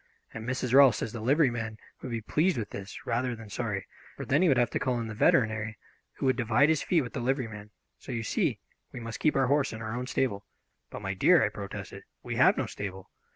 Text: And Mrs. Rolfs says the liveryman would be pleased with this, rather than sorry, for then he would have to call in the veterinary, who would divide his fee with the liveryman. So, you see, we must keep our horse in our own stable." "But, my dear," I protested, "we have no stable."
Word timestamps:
And 0.33 0.49
Mrs. 0.49 0.73
Rolfs 0.73 0.97
says 0.97 1.13
the 1.13 1.21
liveryman 1.21 1.77
would 2.01 2.09
be 2.09 2.21
pleased 2.21 2.57
with 2.57 2.71
this, 2.71 3.05
rather 3.05 3.35
than 3.35 3.51
sorry, 3.51 3.85
for 4.17 4.25
then 4.25 4.41
he 4.41 4.47
would 4.47 4.57
have 4.57 4.71
to 4.71 4.79
call 4.79 4.99
in 4.99 5.05
the 5.05 5.13
veterinary, 5.13 5.77
who 6.13 6.25
would 6.25 6.35
divide 6.35 6.69
his 6.69 6.81
fee 6.81 7.01
with 7.03 7.13
the 7.13 7.19
liveryman. 7.19 7.69
So, 7.99 8.11
you 8.11 8.23
see, 8.23 8.57
we 8.91 8.99
must 8.99 9.19
keep 9.19 9.35
our 9.35 9.45
horse 9.45 9.73
in 9.73 9.79
our 9.83 9.95
own 9.95 10.07
stable." 10.07 10.47
"But, 10.89 11.03
my 11.03 11.13
dear," 11.13 11.43
I 11.45 11.49
protested, 11.49 12.01
"we 12.23 12.37
have 12.37 12.57
no 12.57 12.65
stable." 12.65 13.11